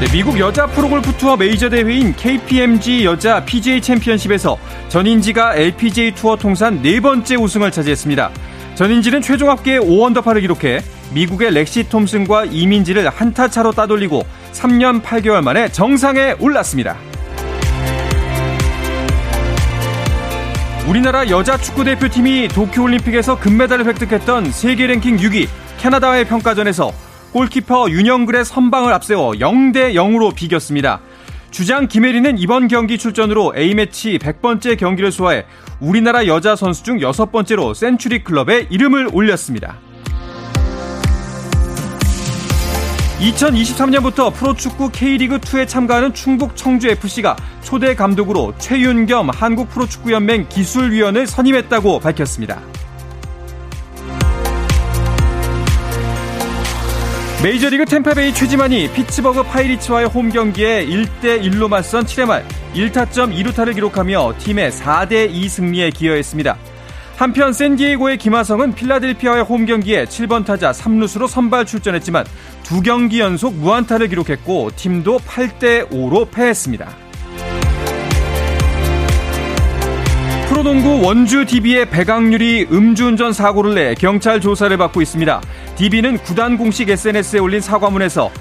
[0.00, 4.56] 네, 미국 여자 프로골프 투어 메이저 대회인 KPMG 여자 PGA 챔피언십에서
[4.88, 8.30] 전인지가 LPGA 투어 통산 네 번째 우승을 차지했습니다.
[8.76, 15.68] 전인지는 최종 합계 5언더파를 기록해 미국의 렉시 톰슨과 이민지를 한타 차로 따돌리고 3년 8개월 만에
[15.72, 16.96] 정상에 올랐습니다.
[20.86, 28.92] 우리나라 여자 축구 대표팀이 도쿄올림픽에서 금메달을 획득했던 세계 랭킹 6위 캐나다와의 평가전에서 골키퍼 윤영글의 선방을
[28.92, 31.00] 앞세워 0대 0으로 비겼습니다.
[31.50, 35.44] 주장 김혜리는 이번 경기 출전으로 A매치 100번째 경기를 소화해
[35.80, 39.76] 우리나라 여자 선수 중 여섯 번째로 센츄리 클럽에 이름을 올렸습니다.
[43.18, 52.60] 2023년부터 프로축구 K리그2에 참가하는 충북 청주FC가 초대 감독으로 최윤겸 한국프로축구연맹 기술위원을 선임했다고 밝혔습니다.
[57.40, 62.44] 메이저리그 템파베이 최지만이 피츠버그 파이리츠와의 홈 경기에 1대1로 맞선 7회 말
[62.74, 66.56] 1타점 2루타를 기록하며 팀의 4대2 승리에 기여했습니다.
[67.16, 72.24] 한편 샌디에고의 김하성은 필라델피아의 홈 경기에 7번 타자 3루수로 선발 출전했지만
[72.64, 76.88] 두 경기 연속 무안타를 기록했고 팀도 8대 5로 패했습니다.
[80.48, 85.40] 프로농구 원주 DB의 배강률이 음주운전 사고를 내 경찰 조사를 받고 있습니다.
[85.78, 88.32] DB는 구단 공식 SNS에 올린 사과문에서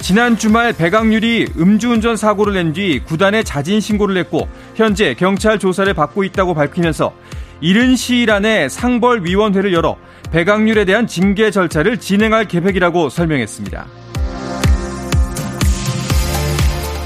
[0.00, 6.22] 지난 주말 배강률이 음주운전 사고를 낸 뒤 구단에 자진 신고를 했고 현재 경찰 조사를 받고
[6.22, 7.12] 있다고 밝히면서
[7.60, 9.96] 이른 시일 안에 상벌위원회를 열어
[10.30, 13.86] 배강률에 대한 징계 절차를 진행할 계획이라고 설명했습니다.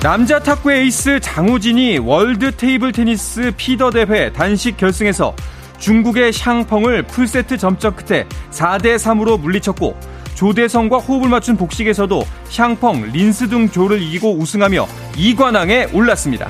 [0.02, 5.34] 남자 탁구 에이스 장우진이 월드 테이블 테니스 피더 대회 단식 결승에서
[5.78, 9.96] 중국의 샹펑을 풀세트 접전 끝에 4대 3으로 물리쳤고
[10.34, 16.48] 조대성과 호흡을 맞춘 복식에서도 샹펑, 린스둥 조를 이기고 우승하며 2관왕에 올랐습니다.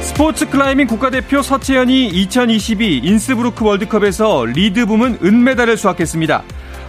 [0.00, 6.42] 스포츠 클라이밍 국가대표 서채현이 2022 인스브루크 월드컵에서 리드 부문 은메달을 수확했습니다.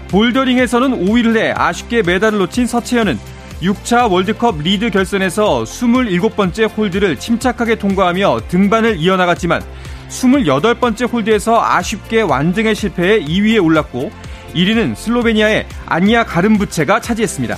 [0.10, 3.18] 볼더링에서는 5위를 해 아쉽게 메달을 놓친 서채현은
[3.64, 9.64] 6차 월드컵 리드 결선에서 27번째 홀드를 침착하게 통과하며 등반을 이어나갔지만
[10.10, 14.12] 28번째 홀드에서 아쉽게 완등에 실패해 2위에 올랐고
[14.54, 17.58] 1위는 슬로베니아의 야냐 가른브레트가 차지했습니다.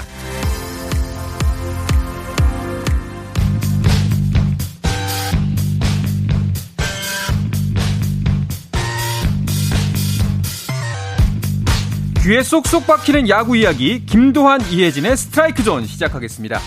[12.26, 16.60] 귀에 쏙쏙 박히는 야구 이야기 김도환 이혜진의 스트라이크 존 시작하겠습니다.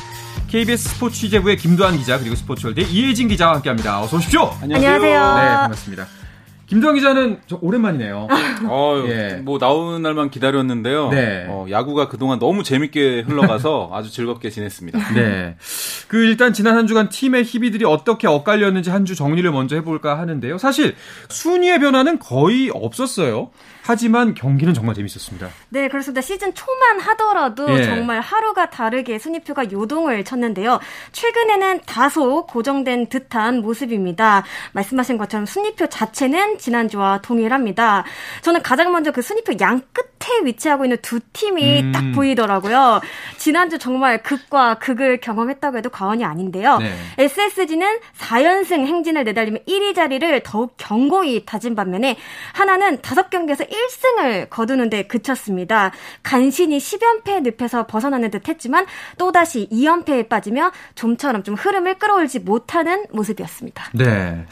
[0.46, 4.00] KBS 스포츠 취재부의 김도환 기자 그리고 스포츠월드 이혜진 기자와 함께합니다.
[4.00, 4.42] 어서 오십시오.
[4.62, 4.94] 안녕하세요.
[4.94, 5.34] 안녕하세요.
[5.34, 6.17] 네 반갑습니다.
[6.68, 8.28] 김도환 기자는 저 오랜만이네요.
[8.68, 9.40] 어, 예.
[9.42, 11.08] 뭐 나오는 날만 기다렸는데요.
[11.10, 11.46] 네.
[11.48, 15.14] 어, 야구가 그동안 너무 재밌게 흘러가서 아주 즐겁게 지냈습니다.
[15.14, 15.56] 네.
[16.08, 20.58] 그 일단 지난 한 주간 팀의 희비들이 어떻게 엇갈렸는지 한 주 정리를 먼저 해볼까 하는데요.
[20.58, 20.94] 사실
[21.30, 23.48] 순위의 변화는 거의 없었어요.
[23.82, 25.48] 하지만 경기는 정말 재밌었습니다.
[25.70, 26.20] 네, 그렇습니다.
[26.20, 27.84] 시즌 초만 하더라도 예.
[27.84, 30.78] 정말 하루가 다르게 순위표가 요동을 쳤는데요.
[31.12, 34.44] 최근에는 다소 고정된 듯한 모습입니다.
[34.72, 38.04] 말씀하신 것처럼 순위표 자체는 지난주와 동일합니다.
[38.42, 41.92] 저는 가장 먼저 그 순위표 양 끝에 위치하고 있는 두 팀이 음.
[41.92, 43.00] 딱 보이더라고요.
[43.36, 46.78] 지난주 정말 극과 극을 경험했다고 해도 과언이 아닌데요.
[46.78, 46.92] 네.
[47.18, 52.16] SSG는 4연승 행진을 내달리며 1위 자리를 더욱 견고히 다진 반면에
[52.52, 55.92] 하나는 5경기에서 1승을 거두는데 그쳤습니다.
[56.22, 63.90] 간신히 10연패 늪에서 벗어나는 듯 했지만 또다시 2연패에 빠지며 좀처럼 좀 흐름을 끌어올지 못하는 모습이었습니다.
[63.94, 64.44] 네.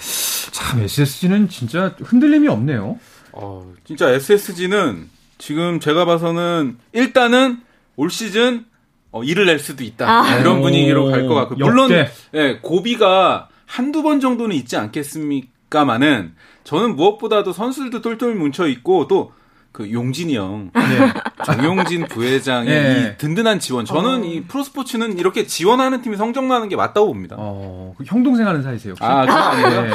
[0.56, 2.98] 참, SSG는 진짜 흔들림이 없네요.
[3.32, 5.08] 어, 진짜 SSG는
[5.38, 7.60] 지금 제가 봐서는 일단은
[7.96, 8.64] 올 시즌
[9.12, 10.08] 어, 일을 낼 수도 있다.
[10.08, 10.38] 아.
[10.38, 11.56] 이런 분위기로 갈 것 같고.
[11.56, 11.90] 물론,
[12.34, 19.32] 예, 고비가 한두 번 정도는 있지 않겠습니까만은 저는 무엇보다도 선수들도 똘똘 뭉쳐 있고 또
[19.76, 21.12] 그 용진이 형, 네.
[21.44, 23.12] 정용진 부회장의 네.
[23.14, 23.84] 이 든든한 지원.
[23.84, 24.24] 저는 어.
[24.24, 27.36] 이 프로스포츠는 이렇게 지원하는 팀이 성적 나는 게 맞다고 봅니다.
[27.38, 28.92] 어, 그형 동생 하는 사이세요?
[28.92, 29.04] 혹시?
[29.04, 29.82] 아, 그건 아니에요.
[29.82, 29.90] 네.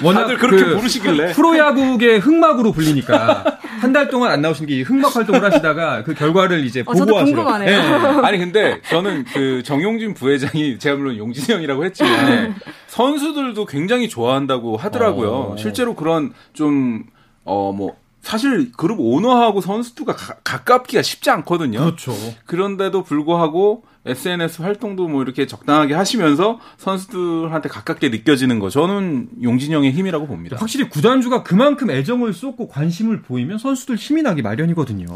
[0.02, 3.58] 워낙 그렇게 그 부르시길래 프로야구의 흑막으로 불리니까.
[3.78, 7.58] 한 달 동안 안 나오신 게 흑막 활동을 하시다가 그 결과를 이제 어, 보고하시러.
[7.58, 7.74] 네.
[8.24, 12.54] 아니 근데 저는 그 정용진 부회장이 제가 물론 용진이 형이라고 했지만 네.
[12.86, 15.30] 선수들도 굉장히 좋아한다고 하더라고요.
[15.30, 15.56] 어.
[15.58, 17.04] 실제로 그런 좀
[17.44, 17.94] 어뭐
[18.28, 21.78] 사실 그룹 오너하고 선수들과 가, 가깝기가 쉽지 않거든요.
[21.78, 22.12] 그렇죠.
[22.44, 29.92] 그런데도 불구하고 SNS 활동도 뭐 이렇게 적당하게 하시면서 선수들한테 가깝게 느껴지는 거 저는 용진 형의
[29.92, 30.58] 힘이라고 봅니다.
[30.60, 35.06] 확실히 구단주가 그만큼 애정을 쏟고 관심을 보이면 선수들 힘이 나기 마련이거든요.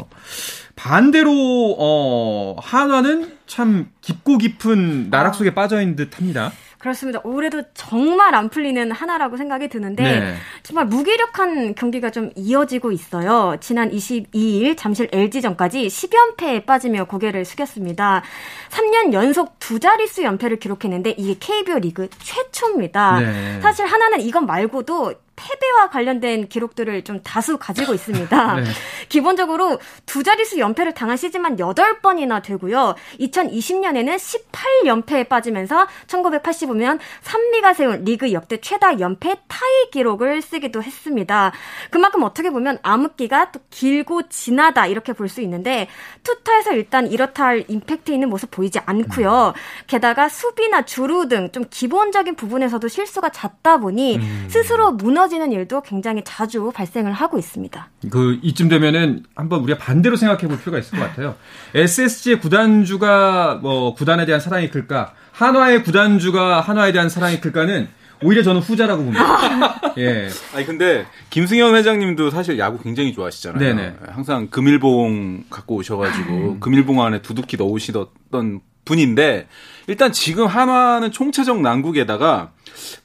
[0.75, 6.51] 반대로 어 한화는 참 깊고 깊은 나락 속에 빠져 있는 듯합니다.
[6.83, 7.21] 그렇습니다.
[7.23, 10.35] 올해도 정말 안 풀리는 하나라고 생각이 드는데 네.
[10.63, 13.55] 정말 무기력한 경기가 좀 이어지고 있어요.
[13.61, 18.21] 지난 22일 잠실 LG전까지 10연패에 빠지며 고개를 숙였습니다.
[18.69, 23.19] 3년 연속 두 자릿수 연패를 기록했는데 이게 KBO 리그 최초입니다.
[23.21, 23.61] 네.
[23.61, 28.55] 사실 하나는 이것 말고도 패배와 관련된 기록들을 좀 다수 가지고 있습니다.
[28.55, 28.63] 네.
[29.09, 32.95] 기본적으로 두 자릿수 연패를 당한 시즌만 8번이나 되고요.
[33.19, 41.51] 2020년에는 18연패에 빠지면서 1985년 산미가 세운 리그 역대 최다 연패 타이 기록을 쓰기도 했습니다.
[41.89, 45.87] 그만큼 어떻게 보면 암흑기가 또 길고 진하다 이렇게 볼 수 있는데
[46.21, 49.53] 투타에서 일단 이렇다 할 임팩트 있는 모습 보이지 않고요.
[49.87, 54.47] 게다가 수비나 주루 등 좀 기본적인 부분에서도 실수가 잦다 보니 음.
[54.49, 57.89] 스스로 무너 무너지는 일도 굉장히 자주 발생을 하고 있습니다.
[58.09, 61.35] 그 이쯤 되면은 한번 우리가 반대로 생각해 볼 필요가 있을 것 같아요.
[61.73, 65.13] SSG의 구단주가 뭐 구단에 대한 사랑이 클까?
[65.31, 67.87] 한화의 구단주가 한화에 대한 사랑이 클까는
[68.21, 69.93] 오히려 저는 후자라고 봅니다.
[69.97, 70.29] 예.
[70.53, 73.59] 아니 근데 김승현 회장님도 사실 야구 굉장히 좋아하시잖아요.
[73.59, 73.95] 네네.
[74.09, 76.59] 항상 금일봉 갖고 오셔가지고 음.
[76.59, 79.47] 금일봉 안에 두둑히 넣으시던 분인데
[79.87, 82.51] 일단 지금 한화는 총체적 난국에다가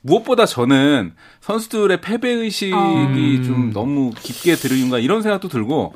[0.01, 3.43] 무엇보다 저는 선수들의 패배 의식이 음.
[3.45, 5.95] 좀 너무 깊게 들으인가 이런 생각도 들고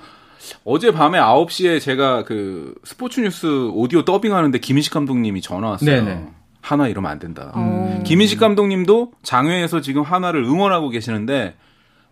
[0.64, 6.04] 어제 밤에 9시에 제가 그 스포츠 뉴스 오디오 더빙하는데 김인식 감독님이 전화 왔어요.
[6.04, 6.28] 네네.
[6.60, 7.52] 한화 이러면 안 된다.
[7.56, 8.02] 음.
[8.04, 11.54] 김인식 감독님도 장외에서 지금 한화를 응원하고 계시는데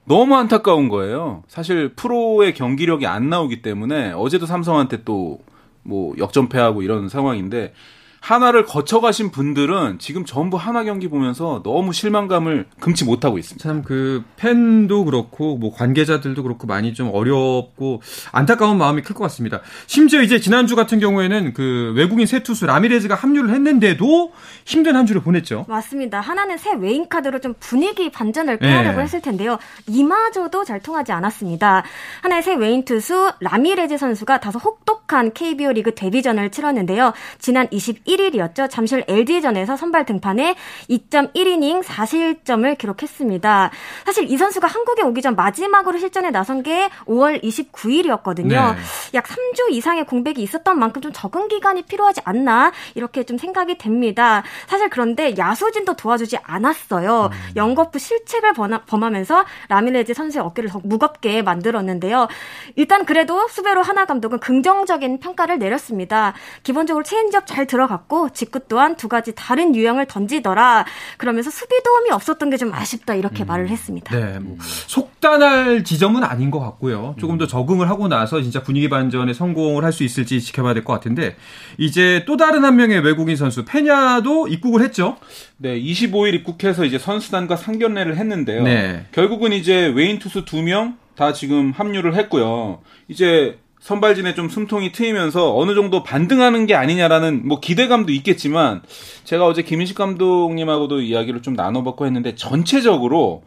[0.05, 1.45] 너무 안타까운 거예요.
[1.47, 5.39] 사실 프로의 경기력이 안 나오기 때문에 어제도 삼성한테 또
[5.83, 7.73] 뭐 역전패하고 이런 상황인데
[8.21, 13.63] 하나를 거쳐가신 분들은 지금 전부 하나 경기 보면서 너무 실망감을 금치 못하고 있습니다.
[13.63, 19.61] 참 그 팬도 그렇고 뭐 관계자들도 그렇고 많이 좀 어렵고 안타까운 마음이 클 것 같습니다.
[19.87, 24.33] 심지어 이제 지난주 같은 경우에는 그 외국인 새 투수 라미레즈가 합류를 했는데도
[24.67, 25.65] 힘든 한 주를 보냈죠.
[25.67, 26.21] 맞습니다.
[26.21, 29.03] 하나는 새 외인 카드로 좀 분위기 반전을 꾀하려고 네.
[29.05, 29.59] 했을 텐데요.
[29.89, 31.83] 이마저도 잘 통하지 않았습니다.
[32.23, 37.13] 하나의 새 외인 투수 라미레즈 선수가 다소 혹독한 KBO 리그 데뷔전을 치렀는데요.
[37.39, 38.69] 지난 21 1일이었죠.
[38.71, 40.57] 잠실 LG전에서 선발 등판에
[40.89, 43.71] 2.1이닝 4실점을 기록했습니다.
[44.05, 48.49] 사실 이 선수가 한국에 오기 전 마지막으로 실전에 나선 게 5월 29일이었거든요.
[48.49, 48.77] 네.
[49.15, 54.43] 약 3주 이상의 공백이 있었던 만큼 좀 적응 기간이 필요하지 않나 이렇게 좀 생각이 됩니다.
[54.67, 57.31] 사실 그런데 야수진도 도와주지 않았어요.
[57.33, 57.51] 음.
[57.57, 58.53] 연거푸 실책을
[58.87, 62.29] 범하면서 라미레즈 선수의 어깨를 더 무겁게 만들었는데요.
[62.77, 66.35] 일단 그래도 수베로 한화 감독은 긍정적인 평가를 내렸습니다.
[66.63, 70.85] 기본적으로 체인지업 잘 들어간 것 같고 직구 또한 두 가지 다른 유형을 던지더라.
[71.19, 73.47] 그러면서 수비 도움이 없었던 게 좀 아쉽다 이렇게 음.
[73.47, 74.15] 말을 했습니다.
[74.15, 77.15] 네, 뭐 속단할 지점은 아닌 것 같고요.
[77.19, 80.93] 조금 더 적응을 하고 나서 진짜 분위기 반전에 성공을 할 수 있을지 지켜봐야 될 것
[80.93, 81.37] 같은데
[81.79, 85.17] 이제 또 다른 한 명의 외국인 선수 페냐도 입국을 했죠.
[85.57, 88.63] 네, 25일 입국해서 이제 선수단과 상견례를 했는데요.
[88.63, 89.07] 네.
[89.13, 92.81] 결국은 이제 외인 투수 두 명 다 지금 합류를 했고요.
[93.09, 98.83] 이제 선발진에 좀 숨통이 트이면서 어느 정도 반등하는 게 아니냐라는 뭐 기대감도 있겠지만
[99.25, 103.43] 제가 어제 김인식 감독님하고도 이야기를 좀 나눠봤고 했는데 전체적으로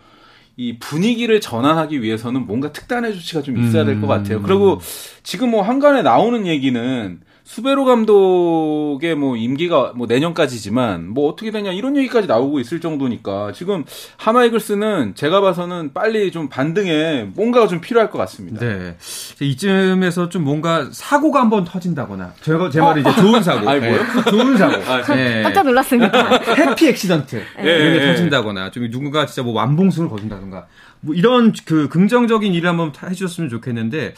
[0.58, 4.42] 이 분위기를 전환하기 위해서는 뭔가 특단의 조치가 좀 있어야 될 것 같아요.
[4.42, 4.80] 그리고
[5.24, 11.98] 지금 뭐 한간에 나오는 얘기는 수베로 감독의 뭐 임기가 뭐 내년까지지만 뭐 어떻게 되냐 이런
[11.98, 13.84] 얘기까지 나오고 있을 정도니까 지금
[14.18, 18.66] 하마이글스는 제가 봐서는 빨리 좀 반등에 뭔가가 좀 필요할 것 같습니다.
[18.66, 18.96] 네.
[19.42, 23.68] 이쯤에서 좀 뭔가 사고가 한번 터진다거나 제가 제 말이 이제 좋은 사고.
[23.70, 23.98] 아니 뭐요?
[23.98, 24.32] 네.
[24.32, 24.92] 좋은 사고.
[24.92, 25.44] 아, 네.
[25.44, 26.40] 깜짝 놀랐습니다.
[26.56, 27.64] 해피 액시던트 네.
[27.64, 28.08] 이런 게 네.
[28.08, 30.68] 터진다거나 좀 누군가 진짜 뭐 완봉승을 거둔다든가
[31.02, 34.14] 뭐 이런 그 긍정적인 일을 한번 해주셨으면 좋겠는데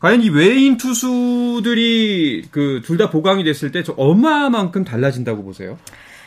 [0.00, 5.78] 과연 이 외인 투수들이 그 둘 다 보강이 됐을 때 저 얼마만큼 달라진다고 보세요?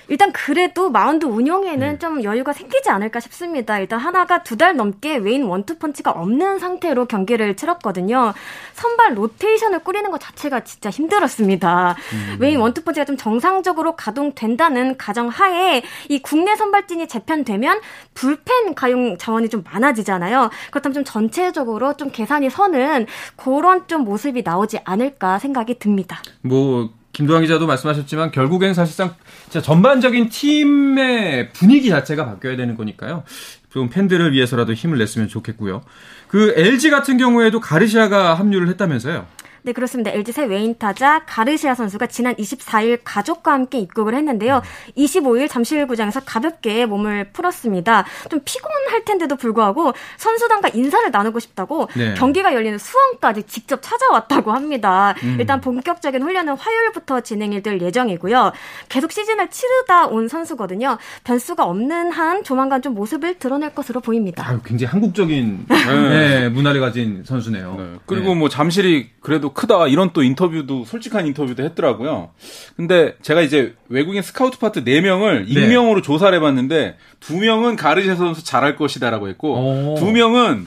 [0.07, 1.99] 일단 그래도 마운드 운영에는 네.
[1.99, 3.79] 좀 여유가 생기지 않을까 싶습니다.
[3.79, 8.33] 일단 한화가 두 달 넘게 외인 원투펀치가 없는 상태로 경기를 치렀거든요.
[8.73, 11.95] 선발 로테이션을 꾸리는 것 자체가 진짜 힘들었습니다.
[12.13, 12.37] 음.
[12.39, 17.79] 외인 원투펀치가 좀 정상적으로 가동된다는 가정 하에 이 국내 선발진이 재편되면
[18.13, 20.51] 불펜 가용 자원이 좀 많아지잖아요.
[20.69, 26.21] 그렇다면 좀 전체적으로 좀 계산이 서는 그런 좀 모습이 나오지 않을까 생각이 듭니다.
[26.41, 29.15] 뭐 김도환 기자도 말씀하셨지만 결국엔 사실상
[29.49, 33.23] 전반적인 팀의 분위기 자체가 바뀌어야 되는 거니까요.
[33.69, 35.81] 좀 팬들을 위해서라도 힘을 냈으면 좋겠고요.
[36.27, 39.25] 그 LG 같은 경우에도 가르시아가 합류를 했다면서요?
[39.63, 40.09] 네, 그렇습니다.
[40.11, 44.61] LG 새 외인 타자 가르시아 선수가 지난 24일 가족과 함께 입국을 했는데요.
[44.97, 48.05] 25일 잠실구장에서 가볍게 몸을 풀었습니다.
[48.29, 52.15] 좀 피곤할 텐데도 불구하고 선수단과 인사를 나누고 싶다고 네.
[52.15, 55.13] 경기가 열리는 수원까지 직접 찾아왔다고 합니다.
[55.23, 55.37] 음.
[55.39, 58.53] 일단 본격적인 훈련은 화요일부터 진행이 될 예정이고요.
[58.89, 60.97] 계속 시즌을 치르다 온 선수거든요.
[61.23, 64.47] 변수가 없는 한 조만간 좀 모습을 드러낼 것으로 보입니다.
[64.47, 67.75] 아유, 굉장히 한국적인 네, 문화를 가진 선수네요.
[67.77, 67.99] 네.
[68.07, 68.35] 그리고 네.
[68.35, 72.29] 뭐 잠실이 그래도 크다 이런 또 인터뷰도 솔직한 인터뷰도 했더라고요.
[72.75, 76.01] 근데 제가 이제 외국인 스카우트 파트 4명을 익명으로 네.
[76.01, 79.95] 조사를 해봤는데 2명은 가르시아 선수 잘할 것이다라고 했고 오.
[79.99, 80.65] 2명은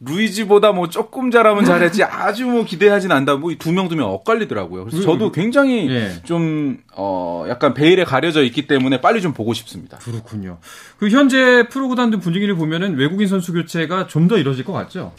[0.00, 3.36] 루이즈보다 뭐 조금 잘하면 잘했지 아주 뭐 기대하진 않다.
[3.36, 4.84] 뭐이두명 두명 엇갈리더라고요.
[4.84, 6.12] 그래서 저도 굉장히 예.
[6.22, 9.96] 좀, 어, 약간 베일에 가려져 있기 때문에 빨리 좀 보고 싶습니다.
[9.98, 10.58] 그렇군요.
[10.98, 15.12] 그 현재 프로구단들 분위기를 보면은 외국인 선수 교체가 좀 더 이뤄질 것 같죠?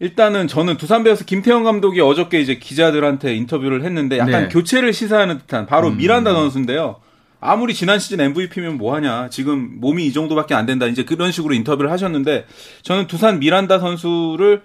[0.00, 4.48] 일단은 저는 두산 베어스 김태형 감독이 어저께 이제 기자들한테 인터뷰를 했는데 약간 네.
[4.48, 5.98] 교체를 시사하는 듯한 바로 음.
[5.98, 6.96] 미란다 선수인데요.
[7.38, 9.28] 아무리 지난 시즌 MVP면 뭐하냐.
[9.28, 10.86] 지금 몸이 이 정도밖에 안 된다.
[10.86, 12.46] 이제 그런 식으로 인터뷰를 하셨는데
[12.82, 14.62] 저는 두산 미란다 선수를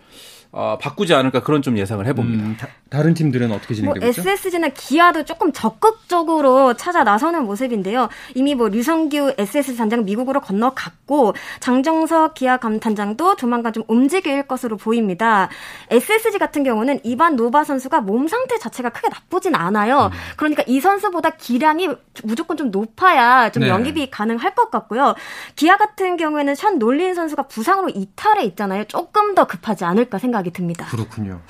[0.57, 2.45] 어, 바꾸지 않을까 그런 좀 예상을 해봅니다.
[2.45, 2.55] 음,
[2.89, 4.21] 다른 팀들은 어떻게 진행되고 뭐 있죠?
[4.21, 8.07] SSG나 기아도 조금 적극적으로 찾아 나서는 모습인데요.
[8.35, 15.50] 이미 뭐 류선규 SSG 단장 미국으로 건너갔고 장정석 기아 단장도 조만간 좀 움직일 것으로 보입니다.
[15.89, 20.05] SSG 같은 경우는 이반 노바 선수가 몸 상태 자체가 크게 나쁘진 않아요.
[20.05, 20.17] 음.
[20.38, 21.89] 그러니까 이 선수보다 기량이
[22.24, 23.69] 무조건 좀 높아야 좀 네.
[23.69, 25.15] 영입이 가능할 것 같고요.
[25.57, 28.85] 기아 같은 경우에는 션 놀린 선수가 부상으로 이탈해 있잖아요.
[28.85, 30.86] 조금 더 급하지 않을까 생각이 생각이 듭니다.
[30.86, 31.42] 그렇군요.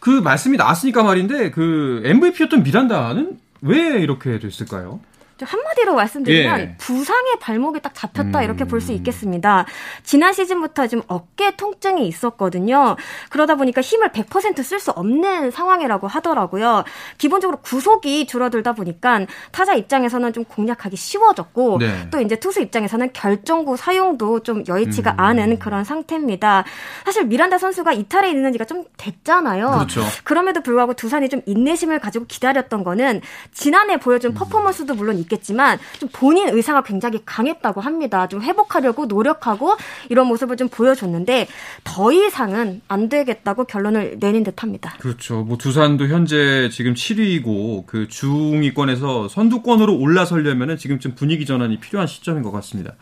[0.00, 5.00] 그 말씀이 나왔으니까 말인데 그 MVP였던 미란다는 왜 이렇게 됐을까요?
[5.42, 6.74] 한마디로 말씀드리면 예.
[6.78, 8.44] 부상의 발목이 딱 잡혔다 음.
[8.44, 9.64] 이렇게 볼 수 있겠습니다.
[10.02, 12.96] 지난 시즌부터 지금 어깨 통증이 있었거든요.
[13.30, 16.84] 그러다 보니까 힘을 100%쓸 수 없는 상황이라고 하더라고요.
[17.18, 22.08] 기본적으로 구속이 줄어들다 보니까 타자 입장에서는 좀 공략하기 쉬워졌고 네.
[22.10, 25.20] 또 이제 투수 입장에서는 결정구 사용도 좀 여의치가 음.
[25.20, 26.64] 않은 그런 상태입니다.
[27.04, 29.70] 사실 미란다 선수가 이탈에 있는 지가 좀 됐잖아요.
[29.70, 30.02] 그렇죠.
[30.24, 33.22] 그럼에도 불구하고 두산이 좀 인내심을 가지고 기다렸던 거는
[33.52, 34.34] 지난해 보여준 음.
[34.34, 38.28] 퍼포먼스도 물론 있겠지만 좀 본인 의사가 굉장히 강했다고 합니다.
[38.28, 39.76] 좀 회복하려고 노력하고
[40.08, 41.48] 이런 모습을 좀 보여줬는데
[41.84, 44.94] 더 이상은 안 되겠다고 결론을 내린 듯합니다.
[45.00, 45.42] 그렇죠.
[45.42, 52.50] 뭐 두산도 현재 지금 7위이고 그 중위권에서 선두권으로 올라서려면은 지금쯤 분위기 전환이 필요한 시점인 것
[52.52, 52.94] 같습니다.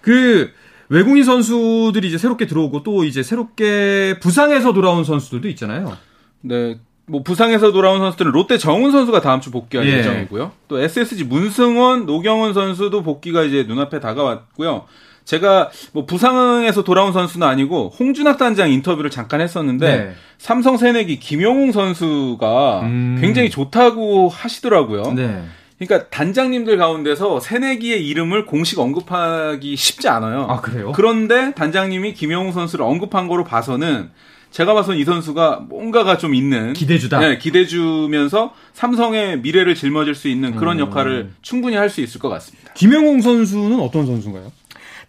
[0.00, 0.50] 그
[0.88, 5.96] 외국인 선수들이 이제 새롭게 들어오고 또 이제 새롭게 부상에서 돌아온 선수들도 있잖아요.
[6.42, 6.78] 네.
[7.06, 9.98] 뭐 부상에서 돌아온 선수들은 롯데 정훈 선수가 다음 주 복귀할 예.
[9.98, 10.52] 예정이고요.
[10.68, 14.86] 또 SSG 문승원, 노경원 선수도 복귀가 이제 눈앞에 다가왔고요.
[15.24, 20.12] 제가 뭐 부상에서 돌아온 선수는 아니고 홍준학 단장 인터뷰를 잠깐 했었는데 네.
[20.38, 23.18] 삼성 새내기 김용웅 선수가 음.
[23.20, 25.12] 굉장히 좋다고 하시더라고요.
[25.14, 25.44] 네.
[25.78, 30.46] 그러니까 단장님들 가운데서 새내기의 이름을 공식 언급하기 쉽지 않아요.
[30.48, 30.92] 아 그래요?
[30.94, 34.10] 그런데 단장님이 김용웅 선수를 언급한 거로 봐서는
[34.54, 37.18] 제가 봐선 이 선수가 뭔가가 좀 있는 기대주다.
[37.18, 40.86] 네, 기대주면서 삼성의 미래를 짊어질 수 있는 그런 음.
[40.86, 42.72] 역할을 충분히 할 수 있을 것 같습니다.
[42.74, 44.52] 김영웅 선수는 어떤 선수인가요?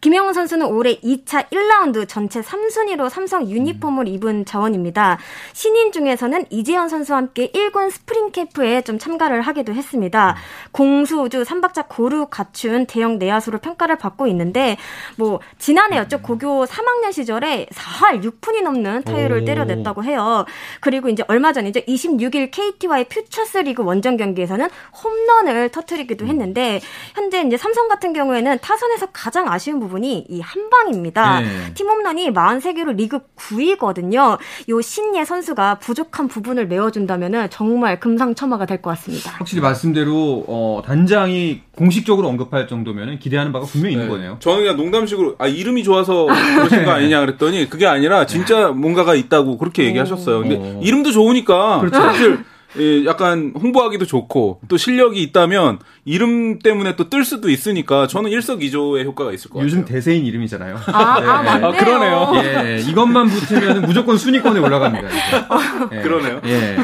[0.02, 5.18] 김영훈 선수는 올해 2차 1라운드 전체 3순위로 삼성 유니폼을 입은 자원입니다.
[5.54, 10.36] 신인 중에서는 이재현 선수와 함께 1군 스프링 캠프에 좀 참가를 하기도 했습니다.
[10.72, 14.78] 공수주 3박자 고루 갖춘 대형 내야수로 평가를 받고 있는데
[15.16, 16.22] 뭐 지난해였죠.
[16.22, 19.46] 고교 3학년 시절에 4할 6푼이 넘는 타율을 오.
[19.46, 20.46] 때려냈다고 해요.
[20.82, 21.82] 그리고 이제 얼마 전이죠.
[21.82, 24.68] 26일 KT와의 퓨처스 리그 원정 경기에서는
[25.04, 26.82] 홈런을 터트리기도 했는데
[27.14, 31.40] 현재 이제 삼성 같은 경우에는 타선에서 가장 아쉬운 부분 부분이 이 한 방입니다.
[31.42, 31.48] 네.
[31.74, 34.38] 팀 홈런이 43개로 리그 9위거든요.
[34.70, 39.32] 요 신예 선수가 부족한 부분을 메워준다면 정말 금상첨화가 될 것 같습니다.
[39.32, 44.02] 확실히 말씀대로 어, 단장이 공식적으로 언급할 정도면 기대하는 바가 분명히 네.
[44.04, 44.38] 있는 거네요.
[44.40, 49.58] 저는 그냥 농담식으로 아 이름이 좋아서 그러신 거 아니냐 그랬더니 그게 아니라 진짜 뭔가가 있다고
[49.58, 50.40] 그렇게 얘기하셨어요.
[50.42, 50.82] 근데 오.
[50.84, 52.00] 이름도 좋으니까 그렇죠.
[52.02, 52.55] 사실 예,
[53.06, 59.32] 약간 홍보하기도 좋고 또 실력이 있다면 이름 때문에 또 뜰 수도 있으니까 저는 일석이조의 효과가
[59.32, 59.96] 있을 것 요즘 같아요.
[59.96, 60.76] 대세인 이름이잖아요.
[60.88, 61.28] 아, 네.
[61.28, 61.68] 아, 맞네요.
[61.68, 62.32] 아, 그러네요.
[62.44, 65.08] 예, 이것만 붙으면 무조건 순위권에 올라갑니다.
[65.94, 66.02] 예.
[66.02, 66.42] 그러네요.
[66.46, 66.78] 예.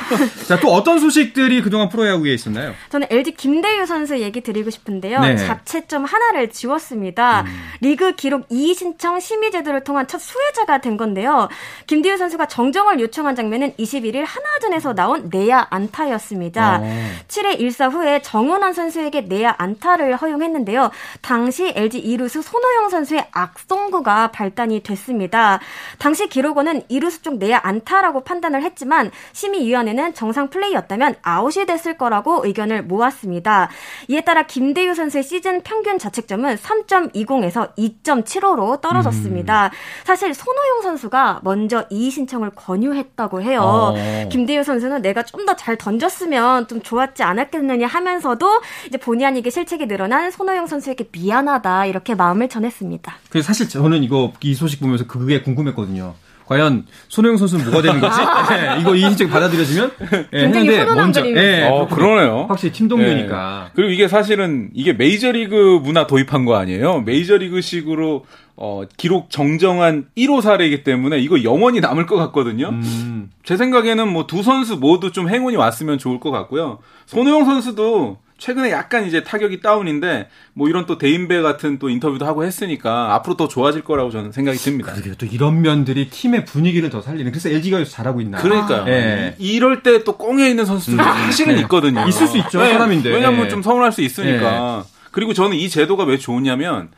[0.47, 2.73] 자, 또 어떤 소식들이 그동안 프로야구에 있었나요?
[2.89, 5.19] 저는 LG 김대유 선수 얘기 드리고 싶은데요.
[5.21, 5.35] 네.
[5.37, 7.41] 자체점 하나를 지웠습니다.
[7.41, 7.47] 음.
[7.81, 11.49] 리그 기록 2위 신청 심의 제도를 통한 첫 수혜자가 된 건데요.
[11.87, 16.79] 김대유 선수가 정정을 요청한 장면은 21일 하나전에서 나온 내야 안 타였습니다.
[16.81, 16.83] 어.
[17.27, 20.91] 7회 1사 후에 정은원 선수에게 내야 안타를 허용했는데요.
[21.21, 25.59] 당시 LG 2루수 손호영 선수의 악송구가 발단이 됐습니다.
[25.99, 32.83] 당시 기록원은 2루수 쪽 내야 안타라고 판단을 했지만 심의위원회는 정상 플레이였다면 아웃이 됐을 거라고 의견을
[32.83, 33.69] 모았습니다.
[34.07, 39.65] 이에 따라 김대유 선수의 시즌 평균 자책점은 3.20에서 2.75로 떨어졌습니다.
[39.65, 39.69] 음.
[40.05, 43.61] 사실 손호영 선수가 먼저 이의 신청을 권유했다고 해요.
[43.63, 43.95] 어.
[44.29, 49.87] 김대유 선수는 내가 좀 더 잘 던졌으면 좀 좋았지 않았겠느냐 하면서도 이제 본의 아니게 실책이
[49.87, 53.15] 늘어난 손호영 선수에게 미안하다 이렇게 마음을 전했습니다.
[53.29, 56.15] 그 사실 저는 이거 이 소식 보면서 그게 궁금했거든요.
[56.51, 58.19] 과연 손호영 선수는 뭐가 되는 거지?
[58.19, 59.91] 네, 이거 이 인증 받아들여지면
[60.31, 62.47] 네, 했는데 먼저 네, 어, 그러네요.
[62.49, 63.63] 확실히 팀 동료니까.
[63.67, 63.71] 네.
[63.73, 67.03] 그리고 이게 사실은 이게 메이저리그 문화 도입한 거 아니에요?
[67.05, 68.25] 메이저리그식으로
[68.57, 72.67] 어, 기록 정정한 1호 사례이기 때문에 이거 영원히 남을 것 같거든요.
[72.67, 73.29] 음.
[73.45, 76.79] 제 생각에는 뭐 두 선수 모두 좀 행운이 왔으면 좋을 것 같고요.
[77.05, 82.43] 손호영 선수도 최근에 약간 이제 타격이 다운인데 뭐 이런 또 대인배 같은 또 인터뷰도 하고
[82.43, 84.93] 했으니까 앞으로 더 좋아질 거라고 저는 생각이 듭니다.
[84.93, 85.13] 그러게요.
[85.13, 87.31] 또 이런 면들이 팀의 분위기를 더 살리는.
[87.31, 88.39] 그래서 LG가 잘하고 있나.
[88.39, 88.81] 그러니까요.
[88.81, 88.85] 아.
[88.85, 89.35] 네.
[89.37, 91.03] 이럴 때 또 꽁에 있는 선수들이 음.
[91.03, 91.61] 사실은 네.
[91.61, 92.07] 있거든요.
[92.07, 92.59] 있을 수 있죠.
[92.61, 92.71] 네.
[92.73, 93.11] 사람인데.
[93.11, 94.85] 왜냐면 좀 서운할 수 있으니까.
[94.87, 94.91] 네.
[95.11, 96.89] 그리고 저는 이 제도가 왜 좋으냐면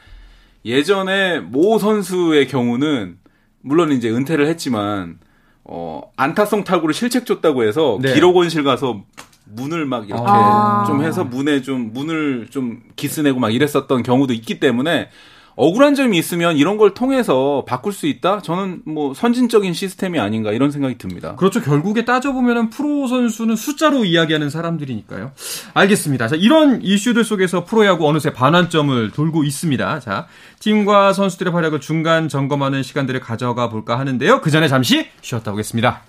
[0.64, 3.18] 예전에 모 선수의 경우는
[3.60, 5.18] 물론 이제 은퇴를 했지만
[5.66, 8.14] 어 안타성 타구를 실책 줬다고 해서 네.
[8.14, 9.04] 기록 원실 가서
[9.46, 10.84] 문을 막 이렇게 아.
[10.88, 15.10] 좀 해서 문에 좀 문을 좀 기스내고 막 이랬었던 경우도 있기 때문에
[15.56, 18.42] 억울한 점이 있으면 이런 걸 통해서 바꿀 수 있다?
[18.42, 21.36] 저는 뭐 선진적인 시스템이 아닌가 이런 생각이 듭니다.
[21.36, 21.62] 그렇죠.
[21.62, 25.32] 결국에 따져보면 프로 선수는 숫자로 이야기하는 사람들이니까요.
[25.74, 26.28] 알겠습니다.
[26.28, 30.00] 자, 이런 이슈들 속에서 프로야구 어느새 반환점을 돌고 있습니다.
[30.00, 30.28] 자,
[30.60, 34.42] 팀과 선수들의 활약을 중간 점검하는 시간들을 가져가 볼까 하는데요.
[34.42, 36.02] 그 전에 잠시 쉬었다 오겠습니다.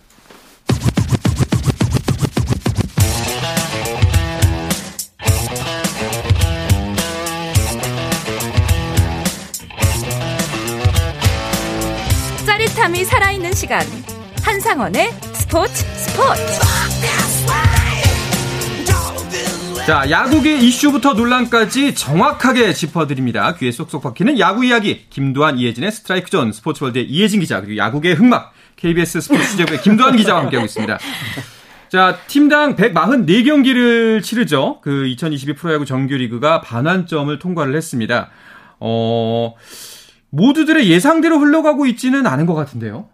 [13.55, 13.83] 시간
[14.43, 16.43] 한상원의 스포츠 스포츠
[19.87, 26.51] 자 야구계 이슈부터 논란까지 정확하게 짚어드립니다 귀에 쏙쏙 박히는 야구 이야기 김두한 이혜진의 스트라이크 존
[26.53, 30.99] 스포츠월드의 이혜진 기자 그리고 야구계 흑막 KBS 스포츠 취재부의 김두한 기자와 함께하고 있습니다
[31.91, 34.81] 자, 팀당 144경기를 치르죠.
[34.81, 38.31] 그 2022 프로야구 정규리그가 반환점을 통과를 했습니다.
[38.81, 39.55] 어,
[40.31, 43.11] 모두들의 예상대로 흘러가고 있지는 않은 것 같은데요.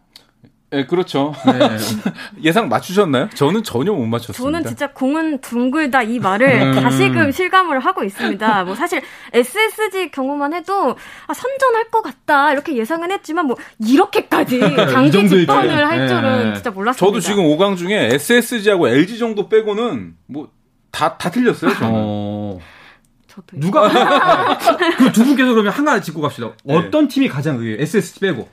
[0.71, 1.35] 네, 그렇죠.
[1.47, 1.77] 네.
[2.45, 3.29] 예상 맞추셨나요?
[3.35, 4.43] 저는 전혀 못 맞췄습니다.
[4.43, 6.81] 저는 진짜 공은 둥글다 이 말을 음.
[6.81, 8.65] 다시금 실감을 하고 있습니다.
[8.65, 9.03] 뭐 사실
[9.33, 14.61] SSG 경우만 해도 아, 선전할 것 같다 이렇게 예상은 했지만 뭐 이렇게까지
[14.93, 16.09] 장기 집권을 할 네.
[16.09, 17.05] 줄은 진짜 몰랐습니다.
[17.07, 20.49] 저도 지금 5강 중에 SSG하고 LG 정도 빼고는 뭐
[20.93, 21.73] 다 다 틀렸어요.
[21.75, 21.93] 저는.
[21.95, 22.59] 어...
[23.29, 23.89] 저도 누가
[24.99, 26.51] 그 두 분께서 그러면 하나 짚고 갑시다.
[26.65, 26.77] 네.
[26.77, 27.81] 어떤 팀이 가장 의외?
[27.83, 28.49] SSG 빼고.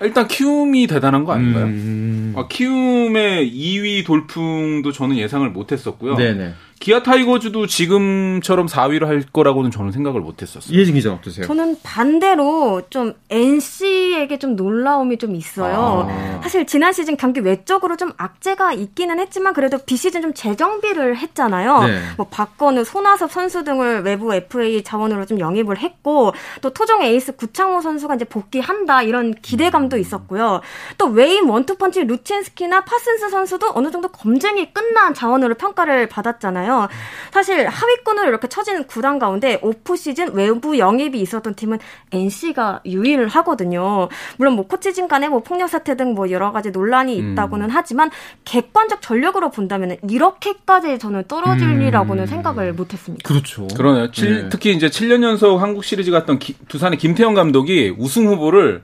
[0.00, 1.64] 일단 키움이 대단한 거 아닌가요?
[1.66, 2.34] 음...
[2.36, 6.16] 아, 키움의 2위 돌풍도 저는 예상을 못했었고요.
[6.16, 6.54] 네네.
[6.80, 10.74] 기아 타이거즈도 지금처럼 4위를 할 거라고는 저는 생각을 못 했었어요.
[10.74, 11.46] 이해진 기자 어떠세요?
[11.46, 16.08] 저는 반대로 좀 NC에게 좀 놀라움이 좀 있어요.
[16.08, 16.40] 아.
[16.42, 21.82] 사실 지난 시즌 경기 외적으로 좀 악재가 있기는 했지만 그래도 비시즌 좀 재정비를 했잖아요.
[21.82, 22.00] 네.
[22.16, 27.80] 뭐 박건우, 손아섭 선수 등을 외부 FA 자원으로 좀 영입을 했고 또 토종 에이스 구창모
[27.80, 30.00] 선수가 이제 복귀한다 이런 기대감도 음.
[30.00, 30.60] 있었고요.
[30.96, 36.68] 또 외인 원투펀치 루친스키나 파슨스 선수도 어느 정도 검증이 끝난 자원으로 평가를 받았잖아요.
[36.84, 36.88] 있잖아요.
[37.32, 41.78] 사실 하위권으로 이렇게 처진 구단 가운데 오프 시즌 외부 영입이 있었던 팀은
[42.12, 44.08] NC가 유일하거든요.
[44.36, 47.32] 물론 뭐 코치진 간에 뭐 폭력 사태 등 뭐 여러 가지 논란이 음.
[47.32, 47.70] 있다고는 음.
[47.72, 48.10] 하지만
[48.44, 52.26] 객관적 전력으로 본다면 이렇게까지 저는 떨어질리라고는 음.
[52.26, 53.26] 생각을 못했습니다.
[53.28, 53.68] 그렇죠.
[53.68, 54.10] 그러네요.
[54.10, 54.48] 네.
[54.48, 58.82] 특히 이제 7년 연속 한국 시리즈 갔던 기, 두산의 김태형 감독이 우승 후보를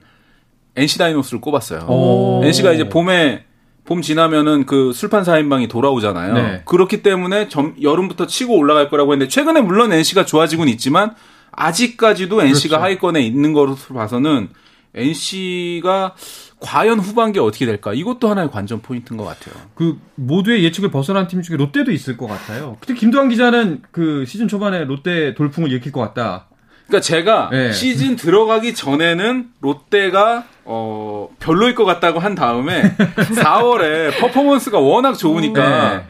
[0.76, 1.86] NC 다이노스를 꼽았어요.
[1.88, 2.42] 오.
[2.44, 3.44] NC가 이제 봄에
[3.84, 6.34] 봄 지나면은 그 술판 4인방이 돌아오잖아요.
[6.34, 6.62] 네.
[6.64, 11.14] 그렇기 때문에 점, 여름부터 치고 올라갈 거라고 했는데 최근에 물론 NC가 좋아지곤 있지만
[11.52, 12.82] 아직까지도 NC가 그렇죠.
[12.82, 14.48] 하위권에 있는 것으로 봐서는
[14.94, 16.14] NC가
[16.60, 17.92] 과연 후반기 어떻게 될까?
[17.92, 19.54] 이것도 하나의 관전 포인트인 것 같아요.
[19.74, 22.78] 그 모두의 예측을 벗어난 팀 중에 롯데도 있을 것 같아요.
[22.80, 26.48] 그때 김도환 기자는 그 시즌 초반에 롯데 돌풍을 일으킬 것 같다.
[26.86, 27.72] 그러니까 제가 네.
[27.72, 32.82] 시즌 들어가기 전에는 롯데가 어 별로일 것 같다고 한 다음에
[33.16, 36.04] 4월에 퍼포먼스가 워낙 좋으니까 네.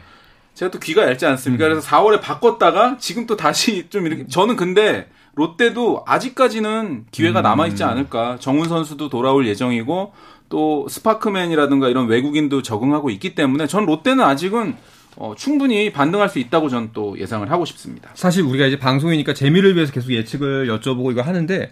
[0.53, 1.65] 제가 또 귀가 얇지 않습니까?
[1.65, 1.69] 음.
[1.69, 7.43] 그래서 4월에 바꿨다가 지금 또 다시 좀 이렇게 저는 근데 롯데도 아직까지는 기회가 음.
[7.43, 8.37] 남아 있지 않을까.
[8.39, 10.13] 정훈 선수도 돌아올 예정이고
[10.47, 14.77] 또 스파크맨이라든가 이런 외국인도 적응하고 있기 때문에 전 롯데는 아직은
[15.17, 18.11] 어, 충분히 반등할 수 있다고 저는 또 예상을 하고 싶습니다.
[18.15, 21.71] 사실 우리가 이제 방송이니까 재미를 위해서 계속 예측을 여쭤보고 이거 하는데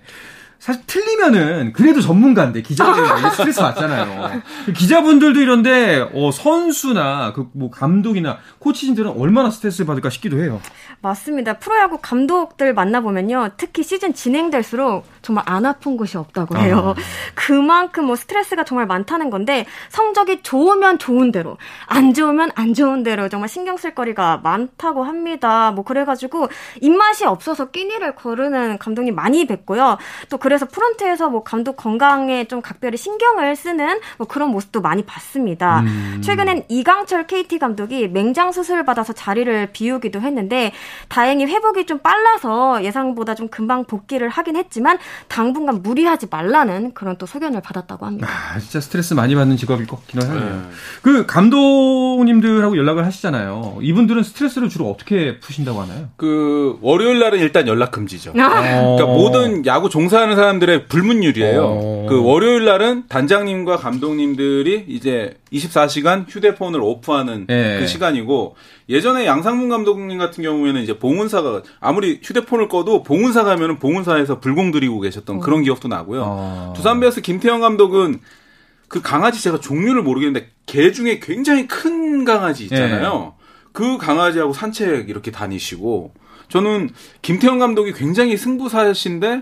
[0.64, 3.04] 사실 틀리면은 그래도 전문가인데 기자들
[3.36, 4.42] 스트레스 받잖아요.
[4.74, 10.60] 기자분들도 이런데 어, 선수나 그 뭐 감독이나 코치진들은 얼마나 스트레스를 받을까 싶기도 해요.
[11.02, 11.54] 맞습니다.
[11.60, 13.52] 프로야구 감독들 만나보면요.
[13.58, 16.96] 특히 시즌 진행될수록 정말 안 아픈 곳이 없다고 해요.
[16.98, 17.02] 아.
[17.36, 23.30] 그만큼 뭐 스트레스가 정말 많다는 건데 성적이 좋으면 좋은 대로 안 좋으면 안 좋은 대로
[23.30, 25.72] 정말 신경 쓸 거리가 많다고 합니다.
[25.72, 26.48] 뭐 그래가지고
[26.82, 29.98] 입맛이 없어서 끼니를 거르는 감독님 많이 뵀고요.
[30.30, 35.04] 또 그래 서 프런트에서 뭐 감독 건강에 좀 각별히 신경을 쓰는 뭐 그런 모습도 많이
[35.04, 35.82] 봤습니다.
[35.82, 36.22] 음.
[36.24, 40.72] 최근엔 이강철 KT 감독이 맹장 수술을 받아서 자리를 비우기도 했는데
[41.08, 47.26] 다행히 회복이 좀 빨라서 예상보다 좀 금방 복귀를 하긴 했지만 당분간 무리하지 말라는 그런 또
[47.26, 48.28] 소견을 받았다고 합니다.
[48.30, 50.56] 아, 진짜 스트레스 많이 받는 직업일 것 같긴 하네요.
[50.56, 50.62] 네.
[51.02, 53.80] 그 감독님들하고 연락을 하시잖아요.
[53.82, 56.10] 이분들은 스트레스를 주로 어떻게 푸신다고 하나요?
[56.18, 58.32] 그 월요일 날은 일단 연락 금지죠.
[58.32, 58.34] 아.
[58.34, 61.62] 그러니까 모든 야구 종사하는 사람들의 불문율이에요.
[61.64, 62.06] 어.
[62.10, 67.80] 그 월요일 날은 단장님과 감독님들이 이제 24시간 휴대폰을 오프하는 네.
[67.80, 68.56] 그 시간이고
[68.90, 75.00] 예전에 양상문 감독님 같은 경우에는 이제 봉은사가 아무리 휴대폰을 꺼도 봉은사 가면은 봉은사에서 불공 들이고
[75.00, 75.40] 계셨던 어.
[75.40, 76.24] 그런 기억도 나고요.
[76.26, 76.74] 어.
[76.76, 78.20] 두산 베어스 김태형 감독은
[78.88, 83.34] 그 강아지 제가 종류를 모르겠는데 개 중에 굉장히 큰 강아지 있잖아요.
[83.38, 83.44] 네.
[83.72, 86.14] 그 강아지하고 산책 이렇게 다니시고
[86.48, 86.92] 저는
[87.24, 89.42] 김태형 감독이 굉장히 승부사신데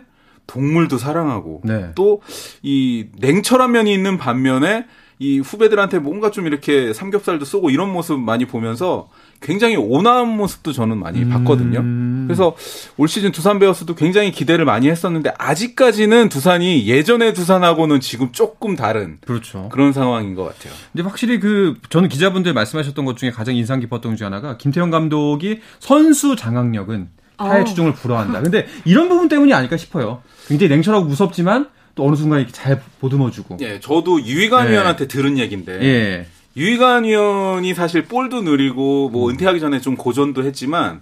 [0.52, 1.92] 동물도 사랑하고 네.
[1.96, 4.86] 또이 냉철한 면이 있는 반면에
[5.18, 9.08] 이 후배들한테 뭔가 좀 이렇게 삼겹살도 쏘고 이런 모습 많이 보면서
[9.40, 11.30] 굉장히 온화한 모습도 저는 많이 음.
[11.30, 12.26] 봤거든요.
[12.26, 12.56] 그래서
[12.98, 19.20] 올 시즌 두산 베어스도 굉장히 기대를 많이 했었는데 아직까지는 두산이 예전의 두산하고는 지금 조금 다른
[19.22, 19.70] 그렇죠.
[19.72, 20.74] 그런 상황인 것 같아요.
[20.92, 24.90] 근데 확실히 그 저는 기자분들 말씀하셨던 것 중에 가장 인상 깊었던 것 중에 하나가 김태형
[24.90, 27.66] 감독이 선수 장악력은 타의 어.
[27.66, 28.42] 추종을 불허한다.
[28.42, 30.22] 근데 이런 부분 때문이 아닐까 싶어요.
[30.48, 33.58] 굉장히 냉철하고 무섭지만 또 어느 순간 이렇게 잘 보듬어주고.
[33.62, 34.72] 예, 저도 유희관 네.
[34.74, 35.82] 위원한테 들은 얘기인데.
[35.82, 36.28] 예.
[36.56, 39.32] 유희관 위원이 사실 볼도 느리고 뭐 음.
[39.32, 41.02] 은퇴하기 전에 좀 고전도 했지만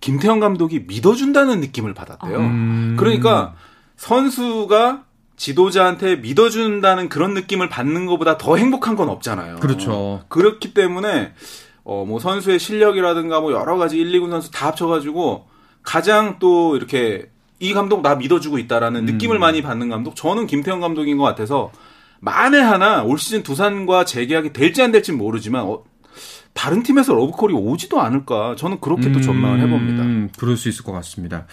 [0.00, 2.38] 김태형 감독이 믿어준다는 느낌을 받았대요.
[2.38, 2.96] 음.
[2.98, 3.54] 그러니까
[3.96, 5.04] 선수가
[5.36, 9.56] 지도자한테 믿어준다는 그런 느낌을 받는 것보다 더 행복한 건 없잖아요.
[9.56, 10.24] 그렇죠.
[10.28, 11.32] 그렇기 때문에
[11.88, 15.46] 어 뭐 선수의 실력이라든가 뭐 여러 가지 1, 2군 선수 다 합쳐가지고
[15.82, 19.06] 가장 또 이렇게 이 감독 나 믿어주고 있다라는 음.
[19.06, 21.72] 느낌을 많이 받는 감독 저는 김태형 감독인 것 같아서
[22.20, 25.82] 만에 하나 올 시즌 두산과 재계약이 될지 안 될지 모르지만 어,
[26.52, 30.02] 다른 팀에서 러브콜이 오지도 않을까 저는 그렇게 또 전망을 해봅니다.
[30.02, 31.46] 음, 그럴 수 있을 것 같습니다.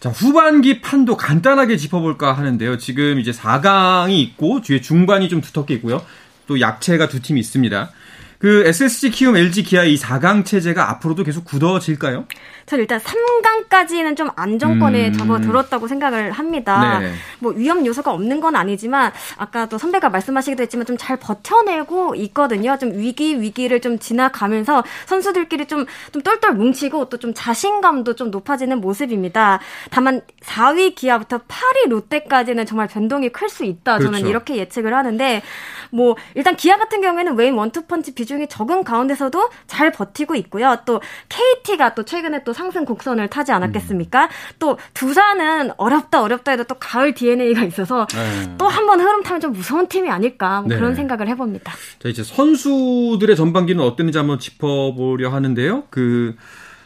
[0.00, 2.78] 자 후반기 판도 간단하게 짚어볼까 하는데요.
[2.78, 6.02] 지금 이제 4강이 있고 뒤에 중반이 좀 두텁게 있고요.
[6.46, 7.90] 또 약체가 두 팀이 있습니다.
[8.38, 12.26] 그 SSG 키움 LG 기아 이 4강 체제가 앞으로도 계속 굳어질까요?
[12.66, 15.12] 저 일단 3강까지는 좀 안정권에 음.
[15.12, 16.98] 접어들었다고 생각을 합니다.
[16.98, 17.12] 네.
[17.38, 22.76] 뭐 위험 요소가 없는 건 아니지만 아까 또 선배가 말씀하시기도 했지만 좀 잘 버텨내고 있거든요.
[22.78, 28.80] 좀 위기 위기를 좀 지나가면서 선수들끼리 좀 좀 똘똘 뭉치고 또 좀 자신감도 좀 높아지는
[28.80, 29.58] 모습입니다.
[29.90, 33.98] 다만 4위 기아부터 8위 롯데까지는 정말 변동이 클 수 있다.
[33.98, 34.28] 저는 그렇죠.
[34.28, 35.42] 이렇게 예측을 하는데
[35.90, 40.78] 뭐 일단 기아 같은 경우에는 웨인 원투펀치 비중이 적은 가운데서도 잘 버티고 있고요.
[40.84, 44.24] 또 KT가 또 최근에 또 상승 곡선을 타지 않았겠습니까?
[44.24, 44.28] 음.
[44.58, 48.54] 또 두산은 어렵다 어렵다 해도 또 가을 DNA가 있어서 네.
[48.56, 50.76] 또한 번 흐름 타면 좀 무서운 팀이 아닐까 뭐 네.
[50.76, 51.72] 그런 생각을 해봅니다.
[51.98, 55.84] 자 이제 선수들의 전반기는 어땠는지 한번 짚어보려 하는데요.
[55.90, 56.34] 그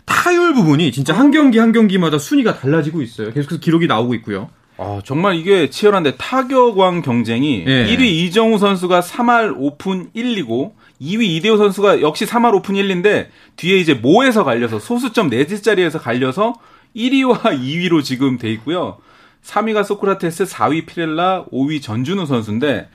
[0.04, 3.32] 타율 부분이 진짜 한 경기 한 경기마다 순위가 달라지고 있어요.
[3.32, 4.50] 계속해서 기록이 나오고 있고요.
[4.76, 7.86] 아, 정말 이게 치열한데 타격왕 경쟁이 예.
[7.86, 13.94] 1위 이정후 선수가 3할 5푼 1리고 2위 이대호 선수가 역시 3할 5푼 1리인데 뒤에 이제
[13.94, 16.54] 모에서 갈려서 소수점 넷째 자리에서 갈려서
[16.94, 18.98] 1위와 2위로 지금 돼 있고요.
[19.44, 22.90] 3위가 소크라테스, 4위 피렐라, 5위 전준우 선수인데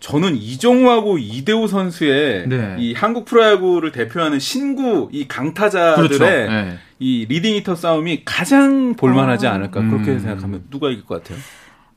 [0.00, 2.76] 저는 이정후하고 이대호 선수의 네.
[2.78, 6.24] 이 한국 프로야구를 대표하는 신구 이 강타자들의 그렇죠.
[6.24, 6.78] 네.
[6.98, 9.54] 이 리딩 히터 싸움이 가장 볼만하지 아.
[9.54, 10.18] 않을까 그렇게 음.
[10.18, 11.38] 생각하면 누가 이길 것 같아요?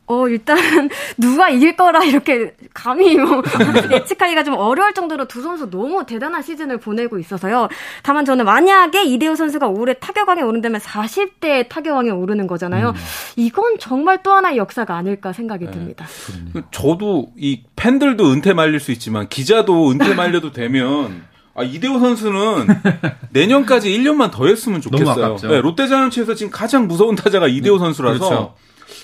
[0.10, 0.58] 어, 일단
[1.18, 3.44] 누가 이길 거라 이렇게 감히 뭐
[3.94, 7.70] 예측하기가 좀 어려울 정도로 두 선수 너무 대단한 시즌을 보내고 있어서요.
[8.02, 12.90] 다만 저는 만약에 이대호 선수가 올해 타격왕에 오른다면 40대 타격왕에 오르는 거잖아요.
[12.90, 12.94] 음.
[13.36, 15.72] 이건 정말 또 하나의 역사가 아닐까 생각이 네.
[15.72, 16.08] 듭니다.
[16.54, 22.68] 그 저도 이 팬들도 은퇴 말릴 수 있지만 기자도 은퇴 말려도 되면 아, 이대호 선수는
[23.30, 25.36] 내년까지 1년만 더 했으면 좋겠어요.
[25.36, 28.56] 네, 롯데 자이언츠에서 지금 가장 무서운 타자가 이대호 음, 선수라서 그렇죠.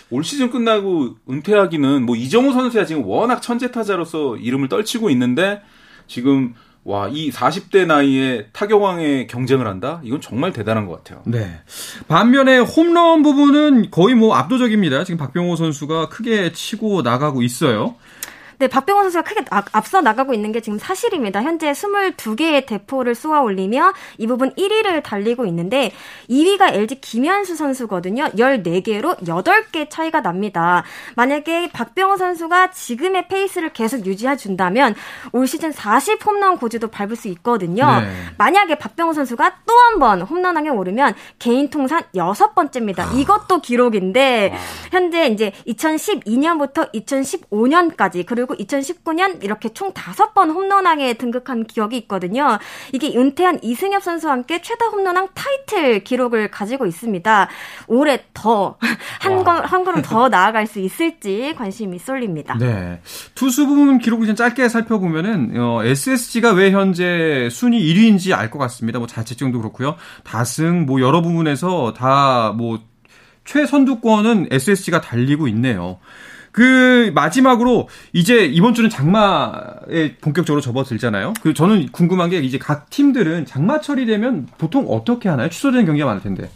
[0.09, 5.61] 올 시즌 끝나고 은퇴하기는 뭐 이정우 선수야 지금 워낙 천재 타자로서 이름을 떨치고 있는데
[6.07, 6.53] 지금
[6.85, 10.01] 와, 이 40대 나이에 타격왕에 경쟁을 한다?
[10.03, 11.23] 이건 정말 대단한 것 같아요.
[11.25, 11.59] 네.
[12.07, 15.03] 반면에 홈런 부분은 거의 뭐 압도적입니다.
[15.03, 17.95] 지금 박병호 선수가 크게 치고 나가고 있어요.
[18.59, 21.41] 네, 박병호 선수가 크게 앞서 나가고 있는 게 지금 사실입니다.
[21.41, 25.91] 현재 22개의 대포를 쏘아 올리며 이 부분 1위를 달리고 있는데
[26.29, 28.25] 2위가 LG 김현수 선수거든요.
[28.35, 30.83] 14개로 8개 차이가 납니다.
[31.15, 34.95] 만약에 박병호 선수가 지금의 페이스를 계속 유지해 준다면
[35.31, 37.85] 올 시즌 40 홈런 고지도 밟을 수 있거든요.
[38.01, 38.07] 네.
[38.37, 43.03] 만약에 박병호 선수가 또 한 번 홈런왕에 오르면 개인 통산 여섯 번째입니다.
[43.03, 43.11] 아.
[43.13, 44.53] 이것도 기록인데
[44.91, 52.59] 현재 이제 2012년부터 2015년까지 그리고 그리고 2019년 이렇게 총 5번 홈런왕에 등극한 기억이 있거든요.
[52.91, 57.49] 이게 은퇴한 이승엽 선수와 함께 최다 홈런왕 타이틀 기록을 가지고 있습니다.
[57.87, 58.77] 올해 더
[59.19, 62.57] 한 한 걸음 더 나아갈 수 있을지 관심이 쏠립니다.
[62.57, 63.01] 네.
[63.35, 68.99] 투수 부분 기록을 좀 짧게 살펴보면은 어, SSG가 왜 현재 순위 1위인지 알 것 같습니다.
[68.99, 69.95] 뭐 자책점도 그렇고요.
[70.23, 72.79] 다승 뭐 여러 부분에서 다뭐
[73.43, 75.99] 최선두권은 SSG가 달리고 있네요.
[76.55, 81.33] 그 마지막으로 이제 이번 주는 장마에 본격적으로 접어들잖아요.
[81.41, 85.49] 그 저는 궁금한 게 이제 각 팀들은 장마철이 되면 보통 어떻게 하나요?
[85.49, 86.49] 취소되는 경기가 많을 텐데.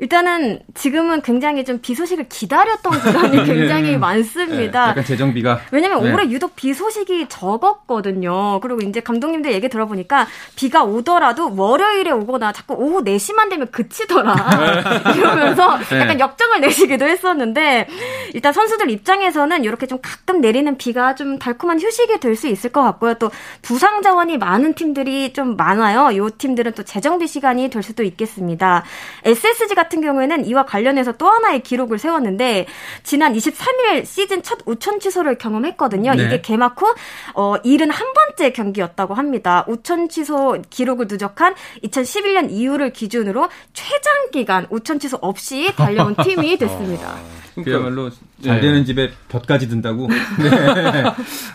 [0.00, 3.44] 일단은 지금은 굉장히 좀 비 소식을 기다렸던 구단이 네.
[3.54, 3.96] 굉장히 네.
[3.98, 4.84] 많습니다.
[4.86, 5.60] 네, 약간 재정비가.
[5.70, 6.12] 왜냐면 네.
[6.12, 8.60] 올해 유독 비 소식이 적었거든요.
[8.60, 14.34] 그리고 이제 감독님들 얘기 들어보니까 비가 오더라도 월요일에 오거나 자꾸 오후 4시만 되면 그치더라.
[15.14, 15.18] 네.
[15.18, 16.00] 이러면서 네.
[16.00, 17.86] 약간 역정을 내시기도 했었는데
[18.34, 22.82] 일단 선수들 입장에서는 이렇게 좀 가끔 내리는 비가 좀 달콤한 휴식이 될 수 있을 것
[22.82, 23.14] 같고요.
[23.14, 26.10] 또 부상 자원이 많은 팀들이 좀 많아요.
[26.12, 28.82] 이 팀들은 또 재정비 시간이 될 수도 있겠습니다.
[29.24, 32.66] SSG 같은 같은 경우에는 이와 관련해서 또 하나의 기록을 세웠는데
[33.02, 36.14] 지난 23일 시즌 첫 우천 취소를 경험했거든요.
[36.14, 36.24] 네.
[36.24, 36.94] 이게 개막 후
[37.34, 39.64] 어, 71번째 경기였다고 합니다.
[39.68, 47.16] 우천 취소 기록을 누적한 2011년 이후를 기준으로 최장 기간 우천 취소 없이 달려온 팀이 됐습니다.
[47.60, 47.64] 어.
[47.64, 48.10] 그야말로
[48.42, 48.60] 잘 네.
[48.60, 50.08] 되는 집에 볕까지 든다고.
[50.40, 51.04] 네.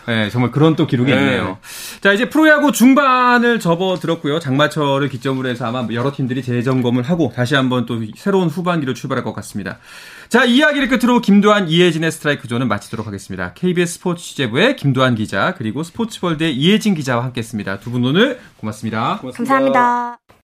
[0.06, 0.30] 네.
[0.30, 1.18] 정말 그런 또 기록이 네.
[1.18, 1.58] 있네요.
[2.00, 4.38] 자, 이제 프로야구 중반을 접어 들었고요.
[4.38, 9.32] 장마철을 기점으로 해서 아마 여러 팀들이 재점검을 하고 다시 한번 또 새로운 후반기로 출발할 것
[9.34, 9.78] 같습니다.
[10.28, 13.52] 자, 이야기를 끝으로 김도한, 이혜진의 스트라이크 존은 마치도록 하겠습니다.
[13.54, 17.78] KBS 스포츠 취재부의 김도한 기자, 그리고 스포츠월드의 이혜진 기자와 함께 했습니다.
[17.80, 19.18] 두 분 오늘 고맙습니다.
[19.20, 19.54] 고맙습니다.
[19.54, 20.45] 감사합니다.